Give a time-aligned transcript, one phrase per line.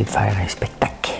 [0.00, 1.12] De faire un spectacle.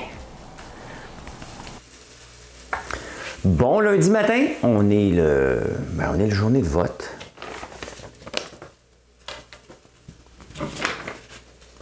[3.44, 5.60] Bon lundi matin, on est le,
[5.92, 7.10] ben, on est le journée de vote.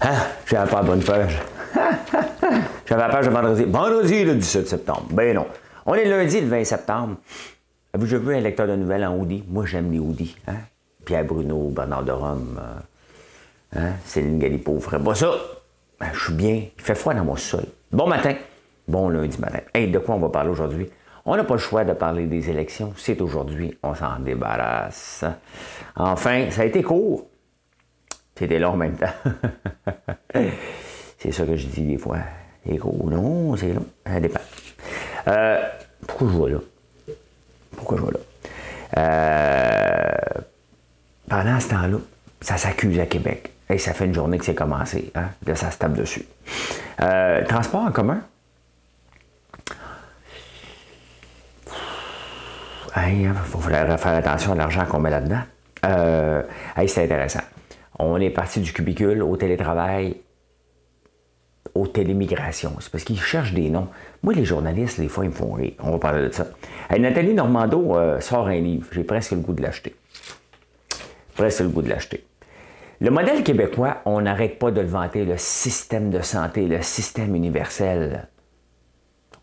[0.01, 1.39] Ah, j'avais pas la bonne page.
[2.87, 3.65] j'avais la page de vendredi.
[3.65, 5.07] Vendredi, le 17 septembre.
[5.13, 5.47] Ben non.
[5.87, 7.17] On est lundi, le 20 septembre.
[7.93, 9.45] Avez-vous déjà vu un lecteur de nouvelles en hoodie?
[9.49, 10.37] Moi, j'aime les hoodies.
[10.49, 10.57] Hein?
[11.05, 12.61] Pierre Bruno, Bernard de Rome,
[13.77, 13.93] euh, hein?
[14.05, 15.33] Céline Galipo ferait pas ça.
[16.03, 16.65] Ben, je suis bien.
[16.77, 17.65] Il fait froid dans mon sol.
[17.93, 18.35] Bon matin.
[18.89, 19.61] Bon lundi matin.
[19.73, 20.91] Hey, de quoi on va parler aujourd'hui?
[21.25, 22.93] On n'a pas le choix de parler des élections.
[22.97, 23.79] C'est aujourd'hui.
[23.85, 25.25] On s'en débarrasse.
[25.95, 27.29] Enfin, ça a été court.
[28.35, 29.13] C'était long en même temps.
[31.19, 32.19] c'est ça que je dis des fois.
[32.67, 33.09] C'est court.
[33.09, 33.87] Non, c'est long.
[34.05, 34.41] Ça dépend.
[35.29, 35.63] Euh,
[36.09, 36.59] pourquoi je vois là?
[37.77, 38.21] Pourquoi je vois là?
[38.99, 40.41] Euh,
[41.29, 41.99] pendant ce temps-là,
[42.41, 43.52] ça s'accuse à Québec.
[43.79, 45.11] Ça fait une journée que c'est commencé.
[45.15, 45.29] Hein?
[45.47, 46.25] Là, ça se tape dessus.
[47.01, 48.21] Euh, transport en commun?
[52.97, 55.41] Il hein, faut faire attention à l'argent qu'on met là-dedans.
[55.87, 56.43] Euh,
[56.87, 57.41] c'est intéressant.
[57.99, 60.17] On est parti du cubicule au télétravail,
[61.75, 62.77] aux télémigrations.
[62.81, 63.89] C'est parce qu'ils cherchent des noms.
[64.23, 65.73] Moi, les journalistes, des fois, ils me font rire.
[65.81, 66.47] On va parler de ça.
[66.99, 68.87] Nathalie Normando euh, sort un livre.
[68.93, 69.95] J'ai presque le goût de l'acheter.
[71.35, 72.25] Presque le goût de l'acheter.
[73.03, 77.35] Le modèle québécois, on n'arrête pas de le vanter, le système de santé, le système
[77.35, 78.29] universel.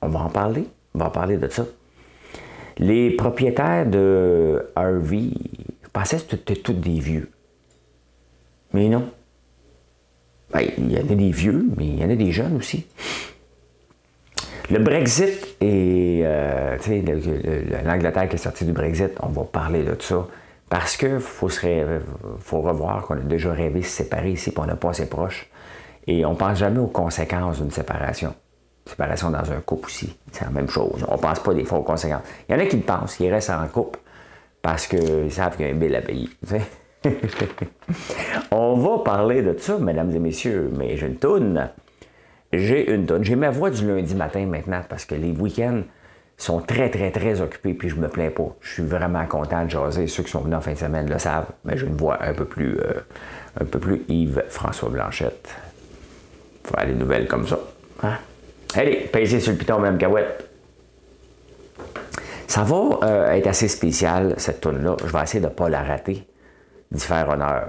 [0.01, 1.65] On va en parler, on va en parler de ça.
[2.77, 5.33] Les propriétaires de RV
[5.91, 7.29] pensaient que c'était tous des vieux.
[8.71, 9.09] Mais non.
[10.53, 12.87] Ben, il y en a des vieux, mais il y en a des jeunes aussi.
[14.71, 16.77] Le Brexit et euh,
[17.83, 20.25] l'Angleterre qui est sortie du Brexit, on va parler de ça.
[20.69, 24.67] Parce qu'il faut, faut revoir qu'on a déjà rêvé de se séparer ici, puis on
[24.67, 25.49] n'a pas assez proche.
[26.05, 28.33] Et on ne pense jamais aux conséquences d'une séparation.
[28.85, 31.05] Séparation dans un couple aussi, c'est la même chose.
[31.07, 32.23] On ne pense pas des fois aux conséquences.
[32.47, 33.99] Il y en a qui le pensent, qui restent en couple
[34.61, 36.29] parce qu'ils savent qu'il y a un bill à payer.
[38.51, 41.69] on va parler de ça, mesdames et messieurs, mais j'ai une toune.
[42.51, 43.23] J'ai une toune.
[43.23, 45.83] J'ai ma voix du lundi matin maintenant parce que les week-ends,
[46.39, 48.55] sont très, très, très occupés, puis je me plains pas.
[48.61, 50.07] Je suis vraiment content de jaser.
[50.07, 52.33] Ceux qui sont venus en fin de semaine le savent, mais j'ai une voix un
[52.33, 53.01] peu plus, euh,
[53.59, 55.49] un peu plus Yves-François Blanchette.
[56.63, 57.59] Faire des nouvelles comme ça.
[58.03, 58.17] Hein?
[58.73, 60.49] Allez, pèsez sur le piton, même cahouette.
[62.47, 64.95] Ça va euh, être assez spécial, cette tourne-là.
[65.05, 66.25] Je vais essayer de ne pas la rater,
[66.89, 67.67] d'y faire honneur.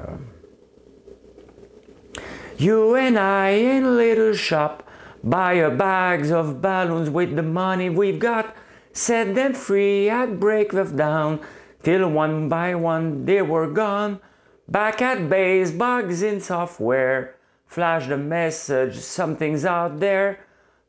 [2.60, 4.84] You and I in little shop
[5.22, 8.56] Buy a bags of balloons with the money we've got.
[8.92, 11.40] Set them free at break of dawn.
[11.82, 14.20] Till one by one they were gone.
[14.68, 17.36] Back at base, bugs in software.
[17.66, 20.40] Flash the message, something's out there.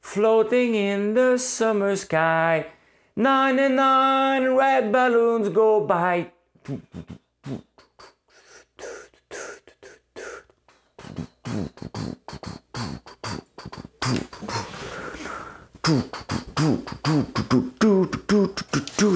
[0.01, 2.67] Floating in the summer sky.
[3.15, 6.31] 99 red balloons go by.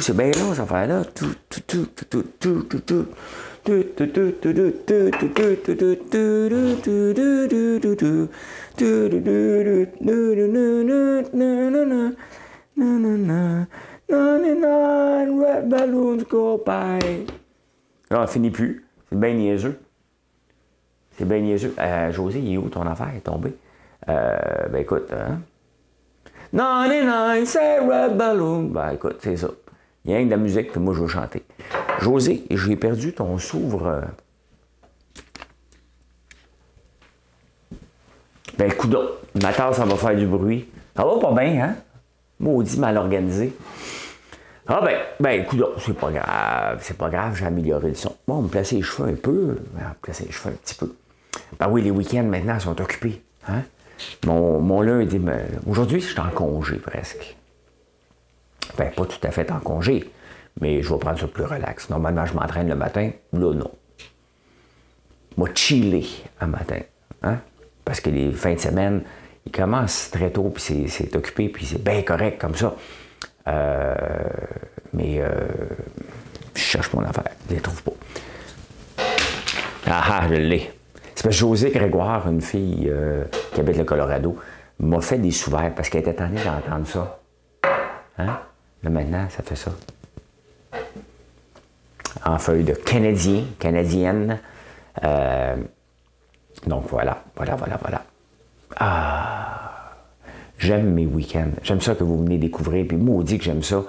[0.01, 0.31] C'est bien
[15.87, 17.25] long, go by.
[18.11, 18.85] Là, on finit plus.
[19.09, 19.79] C'est bien niaiseux.
[21.17, 21.73] C'est bien niaiseux.
[21.79, 23.11] Euh, José, il est où ton affaire?
[23.15, 23.55] est tombée?
[24.09, 24.37] Euh,
[24.69, 25.39] ben écoute, hein?
[26.53, 28.63] 99, c'est Red Balloon.
[28.63, 29.49] Ben écoute, c'est ça.
[30.03, 31.43] Il y a rien de la musique, puis moi je veux chanter.
[31.99, 34.01] José, j'ai perdu ton s'ouvre.
[38.57, 38.95] Ben écoute,
[39.41, 40.69] ma tasse, ça va faire du bruit.
[40.95, 41.75] Ça va pas bien, hein?
[42.39, 43.53] Maudit mal organisé.
[44.67, 48.15] Ah ben, ben écoute, c'est pas grave, c'est pas grave, j'ai amélioré le son.
[48.27, 50.75] Bon, on me placer les cheveux un peu, on me placer les cheveux un petit
[50.75, 50.95] peu.
[51.59, 53.21] Ben oui, les week-ends maintenant sont occupés.
[53.47, 53.63] Hein?
[54.25, 55.19] Mon, mon lundi,
[55.65, 57.35] aujourd'hui, je suis en congé presque.
[58.73, 60.09] Enfin, pas tout à fait en congé,
[60.59, 61.89] mais je vais prendre ça plus relax.
[61.89, 63.11] Normalement, je m'entraîne le matin.
[63.33, 63.71] Là, non.
[65.37, 66.07] Moi, chiller
[66.39, 66.79] un matin.
[67.23, 67.39] Hein?
[67.83, 69.03] Parce que les fins de semaine,
[69.45, 72.75] ils commencent très tôt, puis c'est occupé, puis c'est bien correct comme ça.
[73.47, 73.93] Euh,
[74.93, 75.29] mais euh,
[76.55, 77.91] je cherche mon affaire, je ne les trouve pas.
[79.87, 80.71] Ah ah, je l'ai.
[81.25, 84.37] C'est José Grégoire, une fille euh, qui habite le Colorado,
[84.77, 87.19] m'a fait des sous parce qu'elle était tannée d'entendre ça.
[88.19, 88.37] Hein?
[88.83, 89.71] Là, maintenant, ça fait ça.
[92.23, 94.37] En feuille de Canadien, canadienne.
[95.03, 95.55] Euh,
[96.67, 98.03] donc voilà, voilà, voilà, voilà.
[98.77, 99.95] Ah,
[100.59, 101.53] j'aime mes week-ends.
[101.63, 102.85] J'aime ça que vous venez découvrir.
[102.87, 103.81] Puis moi, on dit que j'aime ça.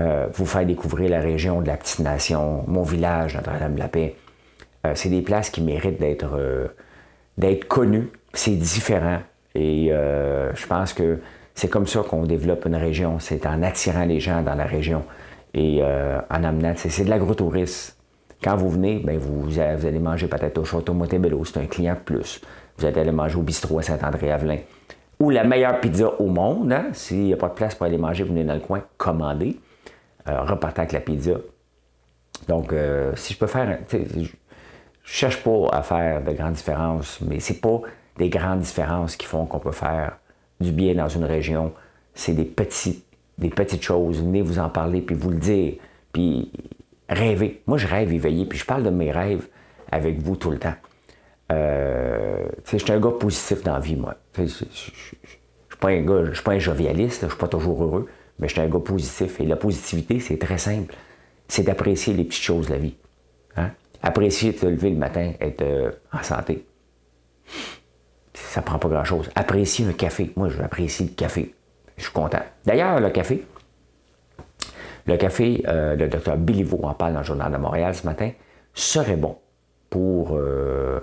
[0.00, 4.14] Euh, vous faire découvrir la région de la petite nation, mon village, Notre-Dame-la-Paix.
[4.86, 6.38] Euh, c'est des places qui méritent d'être
[7.38, 8.10] d'être connues.
[8.34, 9.20] C'est différent.
[9.54, 11.18] Et je pense que
[11.54, 13.18] c'est comme ça qu'on développe une région.
[13.18, 15.04] C'est en attirant les gens dans la région
[15.54, 16.72] et en amenant.
[16.76, 17.94] C'est de l'agrotourisme.
[18.42, 22.00] Quand vous venez, ben vous, allez manger peut-être au Château Montebello, c'est un client de
[22.00, 22.40] plus.
[22.76, 24.58] Vous allez aller manger au bistrot à Saint-André-Avelin.
[25.20, 26.86] Ou la meilleure pizza au monde, hein?
[26.92, 29.60] s'il n'y a pas de place pour aller manger, vous venez dans le coin, commandez.
[30.28, 31.32] Euh, repartez avec la pizza.
[32.48, 33.78] Donc, euh, si je peux faire.
[35.04, 37.80] Je cherche pas à faire de grandes différences, mais c'est pas
[38.18, 40.18] des grandes différences qui font qu'on peut faire
[40.60, 41.72] du bien dans une région.
[42.14, 43.02] C'est des, petits,
[43.38, 44.20] des petites choses.
[44.20, 45.74] Venez vous en parler, puis vous le dire.
[46.12, 46.52] Puis
[47.08, 47.62] rêver.
[47.66, 49.46] Moi, je rêve éveillé, puis je parle de mes rêves
[49.90, 50.74] avec vous tout le temps.
[51.50, 54.14] Euh, je suis un gars positif dans la vie, moi.
[54.36, 58.08] Je ne suis pas un jovialiste, je ne suis pas toujours heureux,
[58.38, 59.40] mais je suis un gars positif.
[59.40, 60.94] Et la positivité, c'est très simple.
[61.48, 62.94] C'est d'apprécier les petites choses de la vie.
[64.02, 66.66] Apprécier de se lever le matin, être euh, en santé.
[68.34, 69.30] Ça prend pas grand-chose.
[69.36, 70.32] Apprécier un café.
[70.34, 71.54] Moi, j'apprécie le café.
[71.96, 72.42] Je suis content.
[72.64, 73.46] D'ailleurs, le café,
[75.06, 78.30] le café, euh, le docteur Biliveau en parle dans le Journal de Montréal ce matin,
[78.74, 79.38] serait bon
[79.88, 81.00] pour euh,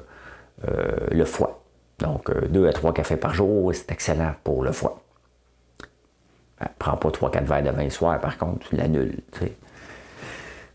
[1.12, 1.64] le foie.
[2.00, 5.02] Donc, deux à trois cafés par jour, c'est excellent pour le foie.
[6.78, 9.20] prends pas trois, quatre verres de vin le soir, par contre, tu l'annules.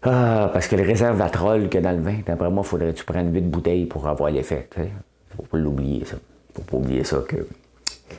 [0.04, 3.04] Ah, parce que le réservatrol que dans le vin, d'après moi, il faudrait que tu
[3.04, 4.68] prennes huit bouteilles pour avoir l'effet.
[4.76, 4.90] Il
[5.36, 6.16] faut pas l'oublier, ça.
[6.54, 7.46] faut pas oublier ça que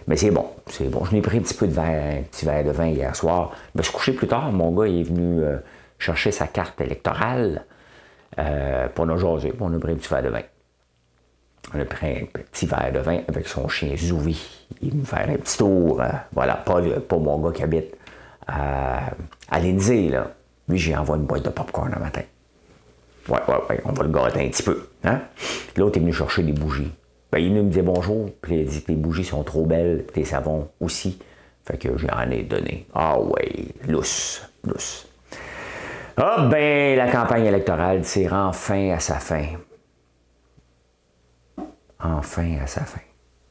[0.08, 1.04] mais c'est bon, c'est bon.
[1.06, 3.52] Je m'ai pris un petit peu de verre, un petit verre de vin hier soir.
[3.74, 4.52] Je me suis couché plus tard.
[4.52, 5.58] Mon gars est venu euh,
[5.98, 7.66] chercher sa carte électorale
[8.38, 9.54] euh, pour nous jaser.
[9.60, 10.42] On a pris un petit verre de vin.
[11.74, 14.68] On a pris un petit verre de vin avec son chien Zouvi.
[14.82, 16.02] Il me faire un petit tour.
[16.02, 17.96] Euh, voilà, pas, pas, mon gars qui habite
[18.48, 19.12] à,
[19.50, 20.32] à là.
[20.68, 22.22] Lui, j'ai envoyé une boîte de popcorn le matin.
[23.28, 24.88] Ouais, ouais, ouais, on va le gâter un petit peu.
[25.04, 25.22] Hein?
[25.76, 26.92] L'autre est venu chercher des bougies.
[27.32, 30.70] Ben, il me dit bonjour, puis il dit tes bougies sont trop belles, tes savons
[30.80, 31.20] aussi.
[31.66, 32.88] Fait que j'en ai donné.
[32.94, 35.08] Ah ouais, lousse, lousse.
[36.18, 39.46] Ah ben, la campagne électorale tire enfin à sa fin.
[42.00, 43.02] Enfin à sa fin.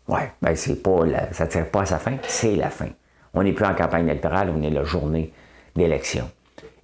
[0.07, 2.89] Ouais, ben c'est pas la, ça tire pas à sa fin, c'est la fin.
[3.33, 5.33] On n'est plus en campagne électorale, on est la journée
[5.75, 6.31] d'élection.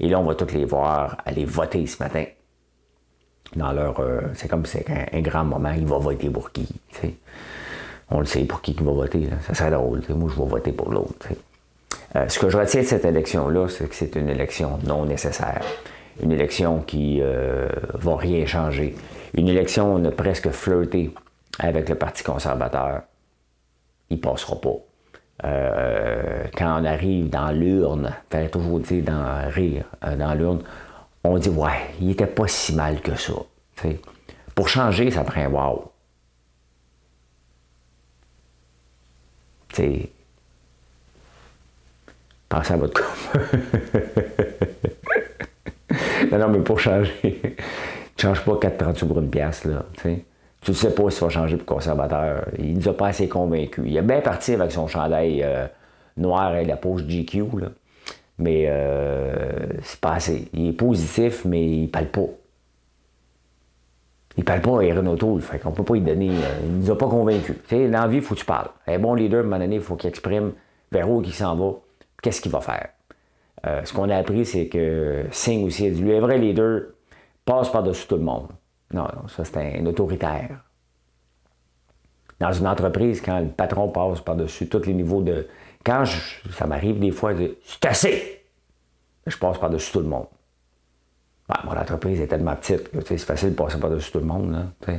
[0.01, 2.25] Et là, on va tous les voir aller voter ce matin
[3.55, 4.01] dans leur.
[4.01, 6.67] Euh, c'est comme si c'est un, grand moment, il va voter pour qui.
[8.11, 9.29] On le sait pour qui il va voter.
[9.47, 10.03] Ça serait drôle.
[10.09, 11.29] Moi, je vais voter pour l'autre.
[12.17, 15.63] Euh, ce que je retiens de cette élection-là, c'est que c'est une élection non nécessaire.
[16.21, 18.97] Une élection qui ne euh, va rien changer.
[19.35, 21.15] Une élection, on a presque flirté
[21.59, 23.03] avec le Parti conservateur.
[24.09, 24.77] Il ne passera pas.
[25.43, 30.63] Quand on arrive dans l'urne, fallait toujours dire dans rire, dans l'urne,
[31.25, 33.33] on dit ouais, il était pas si mal que ça.
[34.55, 35.93] Pour changer, ça prend un wow.
[39.73, 40.11] T'sais,
[42.49, 43.17] pensez à votre corps.
[46.39, 47.41] non, mais pour changer,
[48.17, 49.85] tu changes pas 4,30 sur une pièce, là.
[49.97, 50.25] T'sais.
[50.63, 52.47] Tu ne sais pas si va changer pour conservateur.
[52.59, 53.85] Il ne nous a pas assez convaincus.
[53.87, 55.67] Il est bien parti avec son chandail euh,
[56.17, 57.69] noir et la poche GQ, là.
[58.39, 60.49] Mais euh, c'est pas assez.
[60.55, 62.27] Il est positif, mais il parle pas.
[64.37, 66.31] Il parle pas à Erin O'Toole, fait qu'on peut pas lui donner.
[66.31, 67.57] Euh, il nous a pas convaincus.
[67.69, 68.69] Tu sais, dans la vie, il faut que tu parles.
[68.87, 70.53] Un bon leader, à un moment donné, il faut qu'il exprime
[70.91, 71.73] vers où il s'en va,
[72.23, 72.89] qu'est-ce qu'il va faire.
[73.67, 76.83] Euh, ce qu'on a appris, c'est que Singh aussi a dit un vrai leader
[77.45, 78.49] passe par-dessus tout le monde.
[78.93, 80.61] Non, non, ça c'est un autoritaire.
[82.39, 85.47] Dans une entreprise, quand le patron passe par-dessus tous les niveaux de,
[85.85, 86.05] quand
[86.51, 88.43] ça m'arrive des fois, de c'est assez.
[89.27, 90.27] Je passe par-dessus tout le monde.
[91.65, 94.53] mon entreprise est tellement petite que c'est facile de passer par-dessus tout le monde.
[94.53, 94.95] Là,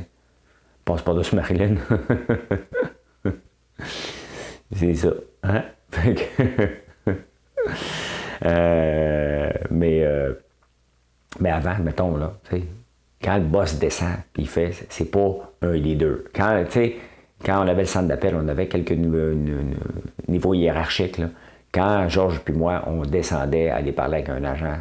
[0.84, 1.76] passe par-dessus Marilyn.
[4.72, 5.10] c'est ça.
[5.42, 5.64] Hein?
[8.44, 10.34] euh, mais, euh,
[11.40, 12.34] mais avant, mettons, là,
[13.22, 16.18] quand le boss descend, il fait, c'est pas un leader.
[16.34, 16.64] Quand,
[17.44, 18.96] quand on avait le centre d'appel, on avait quelques
[20.28, 21.20] niveaux hiérarchiques.
[21.72, 24.76] Quand Georges puis moi, on descendait aller parler avec un agent,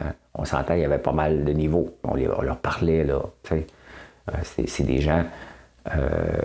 [0.00, 1.96] hein, on sentait qu'il y avait pas mal de niveaux.
[2.02, 3.22] On, leur parlait, là.
[3.52, 3.60] Euh,
[4.42, 5.24] c'est des gens.
[5.94, 6.42] Euh,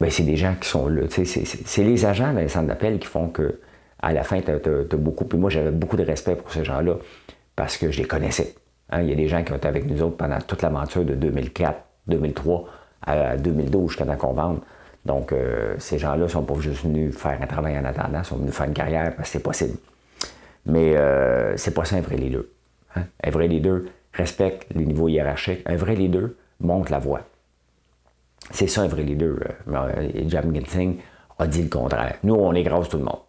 [0.00, 1.02] ben, c'est des gens qui sont là.
[1.08, 3.60] C'est les agents dans les centres d'appel qui font que,
[4.00, 5.24] à la fin, tu as, beaucoup.
[5.24, 6.96] Puis moi, j'avais beaucoup de respect pour ces gens-là
[7.54, 8.54] parce que je les connaissais.
[8.94, 9.02] Hein.
[9.02, 11.14] Il y a des gens qui ont été avec nous autres pendant toute l'aventure de
[11.14, 12.64] 2004, 2003
[13.06, 14.60] à 2012 jusqu'à temps qu'on vende.
[15.04, 18.24] Donc, euh, ces gens-là ne sont pas juste venus faire un travail en attendant, ils
[18.24, 19.76] sont venus faire une carrière parce que c'est possible.
[20.66, 22.44] Mais euh, c'est pas ça un vrai leader.
[22.96, 23.02] Hein?
[23.22, 23.80] Un vrai leader
[24.14, 25.60] respecte les niveaux hiérarchiques.
[25.66, 27.20] Un vrai leader monte la voie.
[28.50, 29.36] C'est ça un vrai leader.
[29.68, 30.98] Euh, Jam Ginsing
[31.38, 32.16] a dit le contraire.
[32.22, 33.20] Nous, on grâce tout le monde.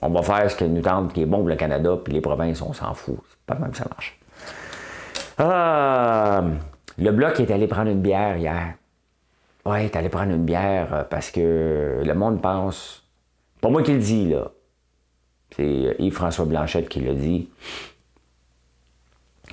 [0.00, 2.20] On va faire ce qui nous tente, qui est bon pour le Canada, puis les
[2.20, 3.18] provinces, on s'en fout.
[3.28, 4.18] C'est pas même ça marche.
[5.38, 6.44] Ah,
[6.98, 8.74] le bloc est allé prendre une bière hier.
[9.64, 13.06] Ouais, t'es allé prendre une bière euh, parce que le monde pense.
[13.60, 14.50] Pas moi qui le dis, là.
[15.54, 17.48] C'est Yves-François Blanchette qui l'a dit.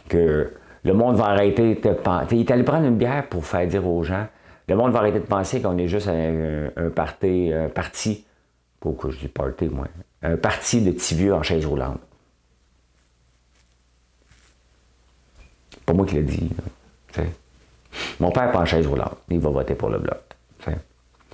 [0.08, 2.36] Que le monde va arrêter de penser.
[2.36, 4.28] Il est allé prendre une bière pour faire dire aux gens.
[4.68, 8.26] Le monde va arrêter de penser qu'on est juste un, un, un parti.
[8.80, 9.88] Pourquoi je dis party, moi?
[10.22, 12.00] Un parti de petits vieux en chaise roulante.
[15.90, 16.48] Pas moi qui l'ai dit.
[18.20, 19.18] Mon père en chaise roulante.
[19.32, 20.20] Il va voter pour le bloc.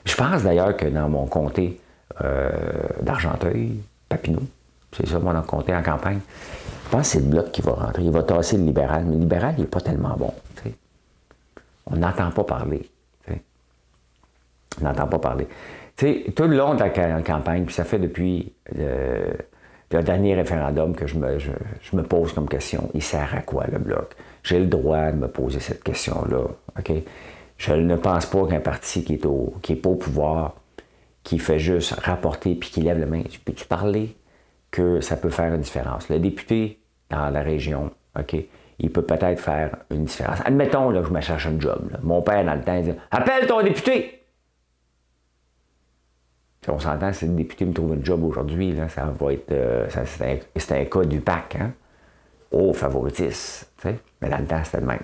[0.06, 1.78] Je pense d'ailleurs que dans mon comté
[2.24, 2.52] euh,
[3.02, 4.44] d'Argenteuil, Papineau,
[4.96, 6.20] c'est ça mon comté en campagne,
[6.86, 8.04] je pense que c'est le bloc qui va rentrer.
[8.04, 9.04] Il va tasser le libéral.
[9.04, 10.34] Mais le libéral, il n'est pas tellement bon.
[11.88, 12.90] On n'entend pas parler.
[13.28, 15.48] On n'entend pas parler.
[15.98, 21.16] tout le long de la campagne, puis ça fait depuis le, dernier référendum que je
[21.16, 24.16] me, je me, pose comme question, il sert à quoi le bloc?
[24.46, 26.44] J'ai le droit de me poser cette question-là.
[26.78, 26.92] OK?
[27.58, 30.54] Je ne pense pas qu'un parti qui est, au, qui est pas au pouvoir,
[31.24, 34.16] qui fait juste rapporter puis qui lève la main, peux-tu parler
[34.70, 36.10] que ça peut faire une différence?
[36.10, 38.36] Le député dans la région, OK,
[38.78, 40.38] il peut peut-être faire une différence.
[40.46, 41.98] Admettons là, que je me cherche un job.
[42.04, 44.22] Mon père, dans le temps, il dit Appelle ton député!
[46.68, 49.52] on s'entend, si le député me trouve un job aujourd'hui, ça va être.
[49.52, 49.88] Euh,
[50.56, 51.56] c'est un, cas du PAC.
[51.56, 51.74] Hein?
[52.56, 53.68] Au favoritisme.
[54.22, 55.04] Mais dans le temps, c'était le même.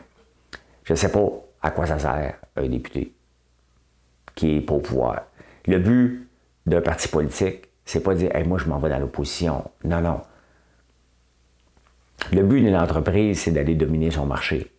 [0.83, 1.27] Je ne sais pas
[1.61, 3.13] à quoi ça sert un député
[4.33, 5.23] qui est pour pouvoir.
[5.67, 6.27] Le but
[6.65, 9.69] d'un parti politique, c'est pas de dire moi je m'en vais dans l'opposition.
[9.83, 10.21] Non, non.
[12.31, 14.71] Le but d'une entreprise, c'est d'aller dominer son marché.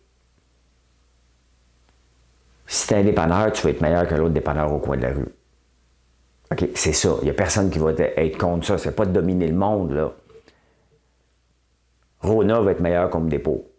[2.65, 5.03] Si tu es un dépanneur, tu vas être meilleur que l'autre dépanneur au coin de
[5.03, 5.27] la rue.
[6.51, 7.15] OK, c'est ça.
[7.21, 8.77] Il n'y a personne qui va être contre ça.
[8.77, 10.11] C'est pas de dominer le monde, là.
[12.23, 13.69] Rona va être meilleur comme dépôt.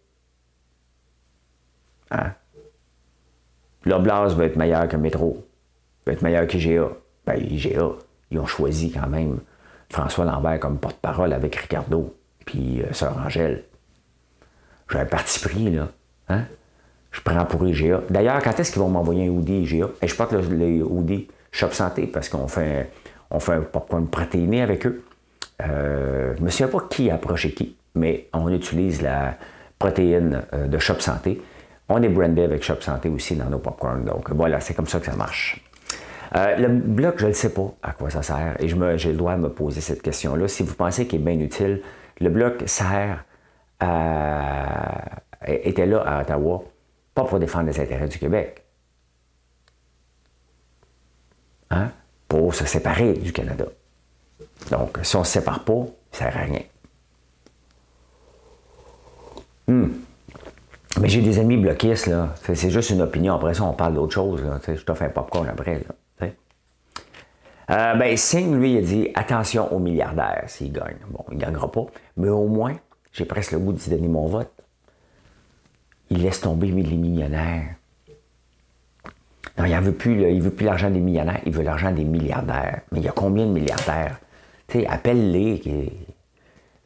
[2.10, 2.32] Hein?
[3.84, 5.46] L'Oblast va être meilleur que Métro.
[6.06, 6.88] Va être meilleur qu'IGA.
[7.26, 7.88] Ben, IGA,
[8.30, 9.40] ils ont choisi quand même
[9.88, 13.64] François Lambert comme porte-parole avec Ricardo, puis euh, Sœur Angèle.
[14.90, 15.88] J'ai un parti pris, là.
[16.28, 16.44] Hein?
[17.10, 18.02] Je prends pour IGA.
[18.10, 19.88] D'ailleurs, quand est-ce qu'ils vont m'envoyer un hoodie IGA?
[20.02, 22.90] Et je porte le, le hoodie Shop Santé parce qu'on fait,
[23.30, 25.04] on fait un protéiné avec eux.
[25.62, 29.36] Euh, je ne me souviens pas qui a approché qui mais on utilise la
[29.78, 31.40] protéine euh, de Shop Santé.
[31.88, 34.04] On est brandé avec Shop Santé aussi dans nos popcorn.
[34.04, 35.60] Donc voilà, c'est comme ça que ça marche.
[36.36, 39.36] Euh, le bloc, je ne sais pas à quoi ça sert et j'ai le droit
[39.36, 40.48] de me poser cette question-là.
[40.48, 41.82] Si vous pensez qu'il est bien utile,
[42.20, 43.24] le bloc sert
[43.78, 45.04] à,
[45.46, 46.64] était là à Ottawa,
[47.14, 48.64] pas pour défendre les intérêts du Québec,
[51.70, 51.90] hein?
[52.26, 53.66] pour se séparer du Canada.
[54.70, 56.62] Donc, si on ne se sépare pas, ça ne sert à rien.
[59.66, 59.88] Hmm.
[61.00, 62.34] Mais j'ai des amis bloquistes, là.
[62.42, 63.34] C'est juste une opinion.
[63.34, 64.60] Après ça, on parle d'autre chose, là.
[64.66, 65.94] je fais un popcorn après, là.
[67.70, 70.96] Euh, ben, Singh, lui, il a dit attention aux milliardaires s'il gagne.
[71.08, 72.74] Bon, il ne gagnera pas, mais au moins,
[73.12, 74.52] j'ai presque le goût d'y donner mon vote.
[76.10, 77.76] Il laisse tomber les millionnaires.
[79.56, 82.82] Non, il ne veut plus, veut plus l'argent des millionnaires, il veut l'argent des milliardaires.
[82.92, 84.18] Mais il y a combien de milliardaires?
[84.66, 85.92] Tu sais, appelle-les.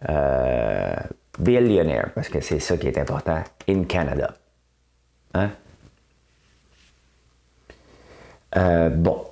[0.08, 0.94] Euh,
[1.38, 4.35] billionaire, parce que c'est ça qui est important, in Canada.
[5.35, 5.50] Hein?
[8.57, 9.25] Euh, bon.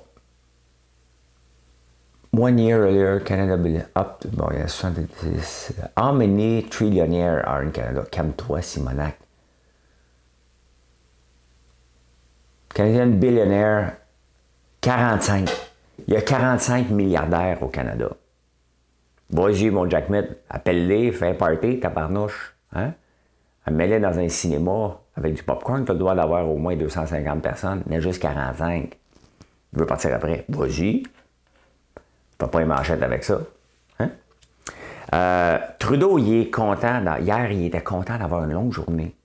[2.33, 3.55] One year earlier, Canada
[3.95, 5.73] up to, bon, il y a 70.
[5.95, 8.05] How many trillionaires are in Canada?
[8.11, 9.15] Calme-toi, Simonac.
[12.69, 13.97] Canadian billionaire,
[14.81, 15.49] 45.
[16.07, 18.15] Il y a 45 milliardaires au Canada.
[19.29, 22.55] Vas-y, mon Jackmet, appelle-les, fais un party, tabarnouche.
[22.73, 22.93] Hein?
[23.69, 27.41] Mets-les dans un cinéma avec du popcorn, tu as le droit d'avoir au moins 250
[27.41, 28.89] personnes, mais juste 45.
[28.89, 28.97] Tu
[29.79, 30.45] veux partir après?
[30.47, 31.03] Vas-y.
[32.39, 33.39] Tu pas une manchette avec ça.
[33.99, 34.11] Hein?
[35.13, 37.01] Euh, Trudeau, il est content.
[37.19, 39.15] hier, il était content d'avoir une longue journée.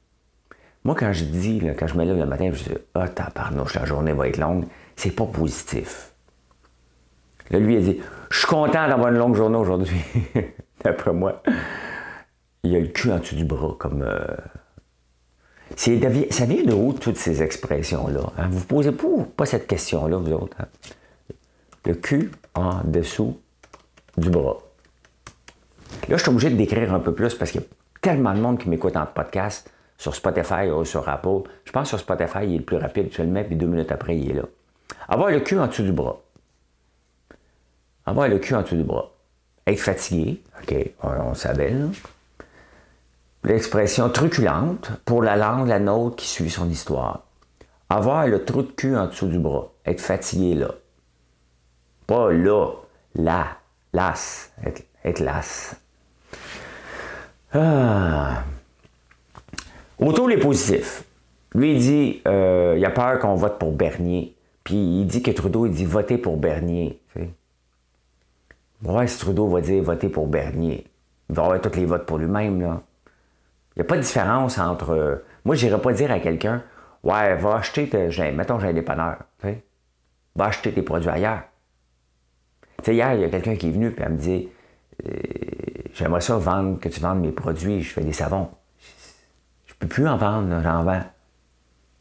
[0.84, 3.84] Moi, quand je dis, quand je me lève le matin, je dis Ah, tabarnouche, la
[3.84, 4.64] journée va être longue,
[4.96, 6.12] c'est pas positif.
[7.50, 8.00] Là, lui, il dit
[8.32, 10.00] Je suis content d'avoir une longue journée aujourd'hui.
[10.84, 11.42] D'après moi,
[12.62, 14.02] il a le cul en dessous du bras, comme.
[14.02, 14.24] Euh,
[15.76, 18.32] ça vient de où, toutes ces expressions-là?
[18.38, 18.48] Hein?
[18.50, 20.56] Vous ne posez pas, pas cette question-là, vous autres.
[20.60, 20.66] Hein?
[21.84, 23.38] Le cul en dessous
[24.16, 24.56] du bras.
[26.08, 27.66] Là, je suis obligé de décrire un peu plus parce qu'il y a
[28.00, 31.50] tellement de monde qui m'écoute en podcast sur Spotify ou sur Apple.
[31.66, 33.10] Je pense que sur Spotify, il est le plus rapide.
[33.12, 34.44] Je le mets, puis deux minutes après, il est là.
[35.06, 36.21] Avoir le cul en dessous du bras.
[38.06, 39.12] Avoir le cul en dessous du bras.
[39.66, 40.42] Être fatigué.
[40.60, 41.74] OK, on, savait,
[43.44, 47.24] L'expression truculente pour la langue, la nôtre qui suit son histoire.
[47.88, 49.72] Avoir le trou de cul en dessous du bras.
[49.84, 50.68] Être fatigué là.
[52.06, 52.68] Pas là,
[53.14, 53.46] là,
[53.92, 54.52] las.
[55.04, 55.76] Être, las.
[57.52, 58.44] Ah.
[59.98, 61.04] Autour les positifs.
[61.54, 64.34] Lui, il dit euh, il a peur qu'on vote pour Bernier.
[64.64, 67.00] Puis il dit que Trudeau, il dit voter pour Bernier.
[69.06, 70.86] Si Trudeau va dire voter pour Bernier,
[71.28, 72.60] il va avoir tous les votes pour lui-même.
[72.60, 74.90] Il n'y a pas de différence entre.
[74.90, 76.62] Euh, moi, je n'irais pas dire à quelqu'un
[77.02, 77.90] Ouais, va acheter,
[78.32, 79.16] mettons, j'ai un dépanneur.
[80.36, 81.42] Va acheter tes produits ailleurs.
[82.82, 84.48] sais, hier, il y a quelqu'un qui est venu et elle me dit
[85.06, 85.10] euh,
[85.94, 88.48] J'aimerais ça vendre, que tu vendes mes produits, je fais des savons
[89.82, 91.02] peux plus en vendre, j'en vends.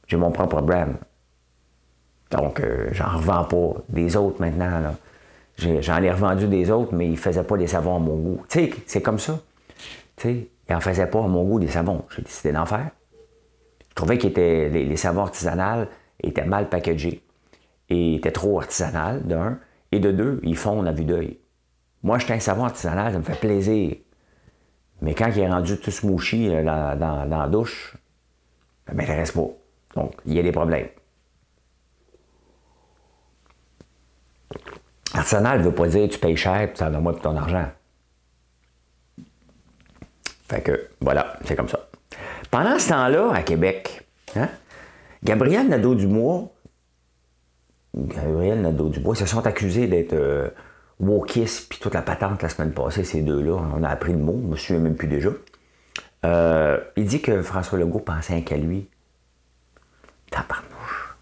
[0.07, 0.93] J'ai mon propre brand.
[2.29, 4.95] Donc, euh, j'en revends pas des autres maintenant.
[5.61, 8.43] J'en ai, revendu des autres, mais ils ne faisaient pas des savons à mon goût.
[8.49, 9.39] Tu sais, c'est comme ça.
[10.15, 12.03] Tu sais, ils n'en faisaient pas à mon goût des savons.
[12.15, 12.89] J'ai décidé d'en faire.
[13.89, 15.87] Je trouvais que les, les, savons artisanales
[16.23, 17.21] étaient mal packagés
[17.89, 19.59] et étaient trop artisanales, d'un.
[19.91, 21.37] Et de deux, ils fondent à vue d'œil.
[22.03, 23.95] Moi, j'étais un savon artisanal, ça me fait plaisir.
[25.01, 27.95] Mais quand il est rendu tout smouchi euh, dans, la douche,
[28.85, 29.47] ça ne m'intéresse pas.
[29.95, 30.87] Donc, il y a des problèmes.
[35.13, 37.69] Arsenal ne veut pas dire tu payes cher, tu en as moins pour ton argent.
[40.47, 41.87] Fait que, voilà, c'est comme ça.
[42.49, 44.49] Pendant ce temps-là, à Québec, hein,
[45.23, 46.51] Gabriel Nadeau-Dubois,
[47.95, 50.49] Gabriel Nadeau-Dubois, se sont accusés d'être euh,
[50.99, 54.39] Wokis puis toute la patente la semaine passée, ces deux-là, on a appris le mot,
[54.41, 55.29] je me souviens même plus déjà.
[56.25, 58.87] Euh, il dit que François Legault pensait qu'à lui.
[60.29, 61.15] Tabarnouche.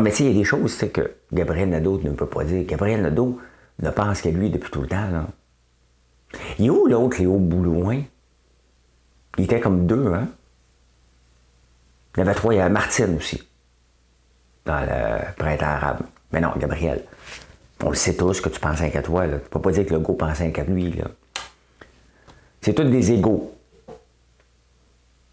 [0.00, 2.64] Mais tu sais, il y a des choses que Gabriel Nadeau ne peut pas dire.
[2.64, 3.38] Gabriel Nadeau
[3.80, 5.10] ne pense qu'à lui depuis tout le temps.
[5.10, 5.26] Là.
[6.58, 8.02] Il est où l'autre, Léo Boulouin?
[9.38, 10.28] Il était comme deux, hein?
[12.16, 13.46] Il y avait trois, il y avait Martine aussi,
[14.64, 16.00] dans le printemps arabe.
[16.32, 17.04] Mais non, Gabriel.
[17.84, 19.26] On le sait tous que tu penses qu'à toi.
[19.26, 20.98] Tu ne peux pas dire que le go pense qu'à lui.
[22.62, 23.54] C'est tous des égaux.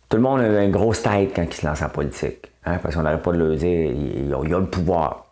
[0.09, 2.51] Tout le monde a une grosse tête quand il se lance en politique.
[2.65, 5.27] Hein, parce qu'on n'arrête pas de le dire, il, a, le pouvoir.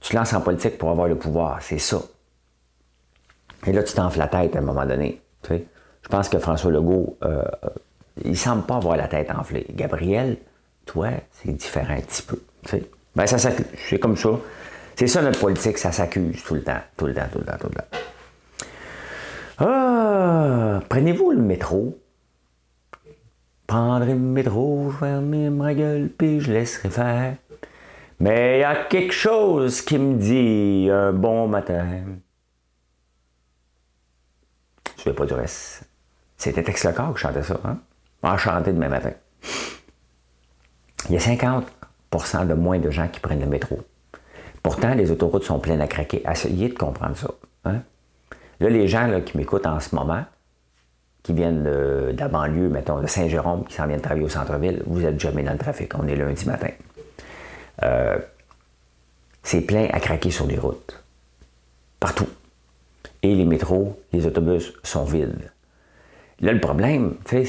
[0.00, 1.98] Tu te lances en politique pour avoir le pouvoir, c'est ça.
[3.66, 5.20] Et là, tu t'enfles la tête à un moment donné.
[5.48, 7.42] Je pense que François Legault, euh,
[8.24, 9.66] il semble pas avoir la tête enflée.
[9.70, 10.36] Gabriel,
[10.84, 12.40] toi, c'est différent un petit peu.
[13.14, 14.30] Ben, ça, c'est comme ça.
[14.94, 17.58] C'est ça notre politique, ça s'accuse tout le temps, tout le temps, tout le temps,
[17.60, 17.98] tout le temps.
[19.58, 21.98] Ah, prenez-vous le métro.
[23.66, 27.36] Prendrez le métro, je fermerai ma gueule, puis je laisserai faire.
[28.20, 32.02] Mais il y a quelque chose qui me dit un bon matin.
[35.02, 35.84] Je ne pas du reste.
[36.36, 37.78] C'était Tex Lecor qui chantait ça, hein?
[38.22, 39.12] Enchanté demain matin.
[41.08, 43.80] Il y a 50% de moins de gens qui prennent le métro.
[44.62, 46.24] Pourtant, les autoroutes sont pleines à craquer.
[46.28, 47.30] Essayez de comprendre ça.
[47.64, 47.82] Hein?
[48.58, 50.24] Là, les gens qui m'écoutent en ce moment,
[51.26, 55.00] qui viennent de, la banlieue, mettons, de Saint-Jérôme, qui s'en viennent travailler au centre-ville, vous
[55.00, 55.92] n'êtes jamais dans le trafic.
[55.98, 56.68] On est lundi matin.
[57.82, 58.16] Euh,
[59.42, 61.02] c'est plein à craquer sur les routes.
[61.98, 62.28] Partout.
[63.24, 65.50] Et les métros, les autobus sont vides.
[66.38, 67.44] Là, le problème, c'est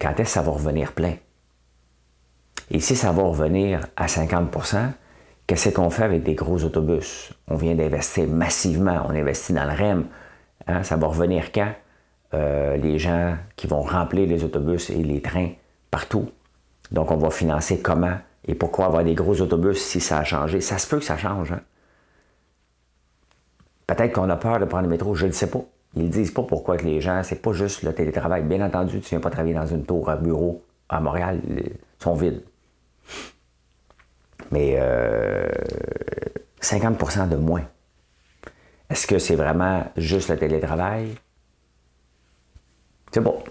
[0.00, 1.14] quand est-ce que ça va revenir plein?
[2.72, 4.90] Et si ça va revenir à 50%
[5.46, 7.32] Qu'est-ce qu'on fait avec des gros autobus?
[7.46, 10.06] On vient d'investir massivement, on investit dans le REM.
[10.66, 11.72] Hein, ça va revenir quand?
[12.34, 15.50] Euh, les gens qui vont remplir les autobus et les trains
[15.90, 16.30] partout.
[16.90, 18.16] Donc, on va financer comment
[18.46, 20.60] et pourquoi avoir des gros autobus si ça a changé?
[20.60, 21.52] Ça se peut que ça change.
[21.52, 21.60] Hein?
[23.86, 25.62] Peut-être qu'on a peur de prendre le métro, je ne sais pas.
[25.94, 28.42] Ils ne disent pas pourquoi que les gens, c'est pas juste le télétravail.
[28.42, 31.72] Bien entendu, tu ne viens pas travailler dans une tour à bureau à Montréal, ils
[31.98, 32.42] sont vides.
[34.50, 34.78] mais
[36.60, 37.64] 50% euh, de moins.
[38.90, 41.14] Est-ce que c'est vraiment juste le télétravail?
[43.12, 43.44] C'est bon.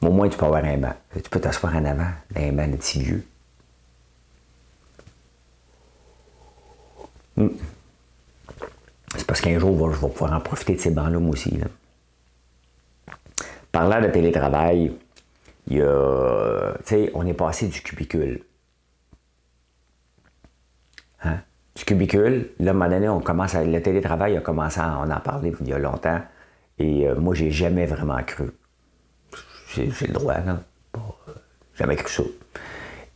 [0.00, 0.94] Au moins, tu peux avoir un banc.
[1.12, 3.26] Tu peux t'asseoir en avant, un banc de vieux.
[7.36, 7.48] Hmm.
[9.16, 11.58] C'est parce qu'un jour, je vais pouvoir en profiter de ces bancs-là, moi aussi.
[13.72, 14.96] Parlant de télétravail,
[15.66, 16.74] il y a,
[17.14, 18.44] on est passé du cubicule.
[21.24, 21.40] Hein?
[21.74, 24.98] Du cubicule, là, à un moment donné, on commence à, le télétravail a commencé à
[24.98, 26.20] en parler il y a longtemps.
[26.78, 28.50] Et euh, moi, j'ai jamais vraiment cru.
[29.74, 30.60] J'ai, le droit, là.
[30.96, 31.32] Euh,
[31.74, 32.22] jamais cru ça.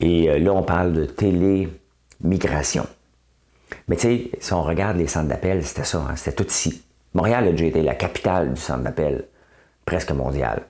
[0.01, 2.87] Et euh, là, on parle de télémigration.
[3.89, 6.83] Mais tu sais, si on regarde les centres d'appel, c'était ça, hein, c'était tout ici.
[7.15, 9.27] Montréal a déjà été la capitale du centre d'appel,
[9.85, 10.63] presque mondial.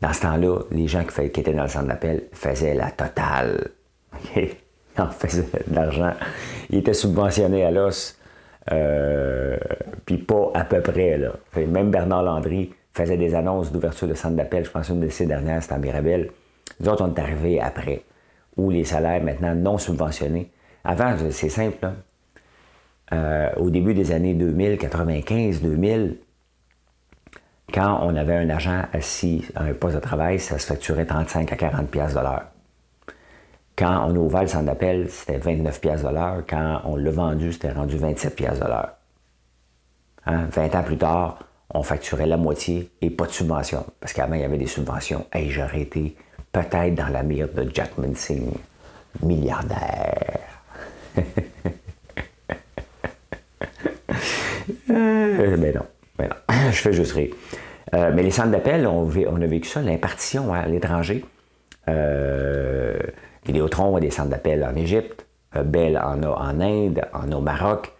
[0.00, 3.70] Dans ce temps-là, les gens qui, étaient dans le centre d'appel faisaient la totale.
[4.36, 4.50] Ils
[5.00, 6.12] en faisaient de l'argent.
[6.70, 8.18] Ils étaient subventionnés à l'os,
[8.70, 9.56] euh,
[10.04, 11.18] puis pas à peu près.
[11.18, 11.32] Là.
[11.56, 14.64] Même Bernard Landry faisait des annonces d'ouverture de centre d'appel.
[14.64, 16.30] Je pense une de ces dernières, c'était à Mirabel.
[16.80, 18.02] Nous autres, on est arrivés après,
[18.56, 20.50] où les salaires maintenant non subventionnés
[20.84, 21.92] avant, c'est simple.
[23.12, 26.16] Euh, au début des années 2000, 95, 2000,
[27.72, 31.52] quand on avait un agent assis à un poste de travail, ça se facturait 35
[31.52, 32.51] à 40 pièces de l'heure.
[33.82, 36.04] Quand on a ouvert le centre d'appel, c'était 29 pièces.
[36.48, 38.92] Quand on l'a vendu, c'était rendu 27 pièces de l'heure.
[40.24, 40.70] 20 hein?
[40.78, 43.84] ans plus tard, on facturait la moitié et pas de subvention.
[43.98, 45.26] Parce qu'avant, il y avait des subventions.
[45.34, 46.14] Et j'aurais été
[46.52, 48.54] peut-être dans la mire de Jack Singh,
[49.20, 50.38] milliardaire.
[54.90, 55.86] Euh, mais non,
[56.18, 56.36] mais non.
[56.70, 57.34] je fais juste rire.
[57.94, 61.24] Euh, mais les centres d'appel, on, a vécu ça, l'impartition à l'étranger.
[61.88, 62.98] Euh,
[63.44, 65.26] Vidéotron a des centres d'appel en Égypte,
[65.56, 67.92] euh, Bell en a en Inde, en a au Maroc.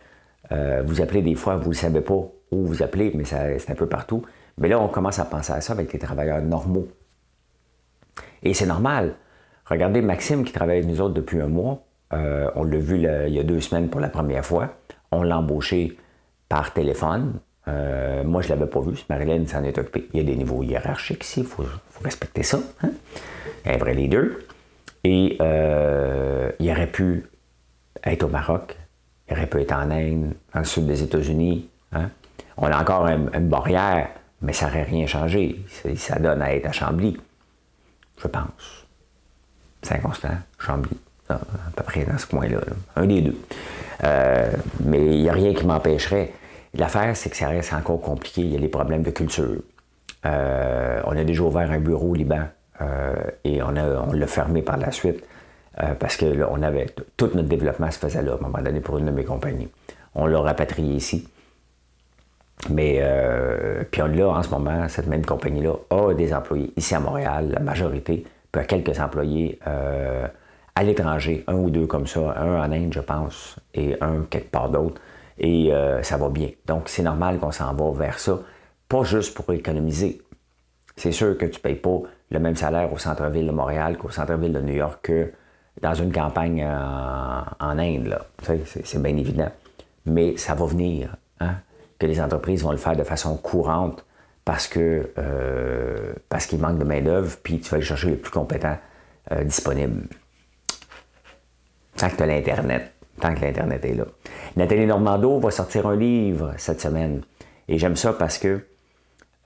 [0.84, 2.14] vous appelez des fois, vous ne savez pas
[2.50, 4.22] où vous appelez, mais c'est un peu partout.
[4.58, 6.88] Mais là, on commence à penser à ça avec les travailleurs normaux.
[8.42, 9.14] Et c'est normal.
[9.66, 11.84] Regardez Maxime qui travaille avec nous autres depuis un mois.
[12.12, 14.74] Euh, on l'a vu il y a deux semaines pour la première fois.
[15.10, 15.96] On l'a embauché
[16.48, 17.40] par téléphone.
[17.68, 18.98] Euh, moi, je ne l'avais pas vu.
[19.08, 20.08] Marilyn s'en est occupée.
[20.12, 21.40] Il y a des niveaux hiérarchiques ici.
[21.40, 21.64] Il faut,
[22.02, 22.58] respecter ça.
[22.82, 22.90] Hein?
[23.64, 24.26] Un vrai leader.
[25.04, 27.26] Et euh, il aurait pu
[28.04, 28.76] être au Maroc.
[29.28, 31.68] Il aurait pu être en Inde, dans le sud des États-Unis.
[31.92, 32.10] Hein?
[32.56, 34.08] On a encore une, barrière,
[34.40, 35.64] mais ça n'aurait rien changé.
[35.96, 37.16] Ça donne à être à Chambly.
[38.22, 38.86] Je pense.
[39.82, 40.96] Saint-Constant, Chambly
[41.32, 41.38] à
[41.76, 42.58] peu près dans ce coin-là.
[42.96, 43.36] Un des deux.
[44.04, 44.50] Euh,
[44.84, 46.32] mais il n'y a rien qui m'empêcherait.
[46.74, 48.42] L'affaire, c'est que ça reste encore compliqué.
[48.42, 49.62] Il y a les problèmes de culture.
[50.24, 52.48] Euh, on a déjà ouvert un bureau au Liban
[53.44, 55.24] et on, l'a fermé par la suite
[55.98, 58.98] parce que on avait tout notre développement se faisait là à un moment donné pour
[58.98, 59.68] une de mes compagnies.
[60.14, 61.28] On l'a rapatrié ici.
[62.70, 63.02] Mais
[63.90, 67.50] puis on l'a en ce moment, cette même compagnie-là a des employés ici à Montréal,
[67.52, 69.58] la majorité, puis a quelques employés
[70.74, 74.50] à l'étranger, un ou deux comme ça, un en Inde, je pense, et un quelque
[74.50, 75.00] part d'autre,
[75.38, 76.50] et euh, ça va bien.
[76.66, 78.38] Donc, c'est normal qu'on s'en va vers ça,
[78.88, 80.22] pas juste pour économiser.
[80.96, 82.00] C'est sûr que tu ne payes pas
[82.32, 85.32] le même salaire au centre-ville de Montréal qu'au centre-ville de New York que
[85.80, 88.18] dans une campagne en, Inde.
[88.84, 89.50] C'est bien évident.
[90.04, 91.54] Mais ça va venir, hein,
[91.98, 94.04] que les entreprises vont le faire de façon courante
[94.44, 98.32] parce que euh, parce qu'il manque de main-d'œuvre, puis tu vas aller chercher le plus
[98.32, 98.76] compétent
[99.30, 100.08] euh, disponible.
[101.96, 102.92] Tant que tu as l'Internet.
[103.20, 104.04] Tant que l'Internet est là.
[104.56, 107.22] Nathalie Normando va sortir un livre cette semaine.
[107.68, 108.66] Et j'aime ça parce que,